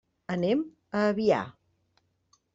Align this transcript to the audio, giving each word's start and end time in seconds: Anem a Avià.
Anem 0.35 0.63
a 1.01 1.03
Avià. 1.11 1.43